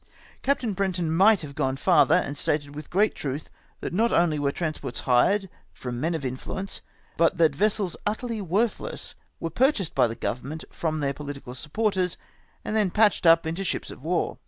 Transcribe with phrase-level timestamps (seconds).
[0.41, 3.51] Captain Brenton might have gone farther, and stated with great truth,
[3.81, 6.81] that not only were transports hired from men of mfluence,
[7.17, 12.17] but that vessels utterly worth less were purchased by the Government from their pohtical supporters,
[12.65, 14.39] and then patched up into ships of war!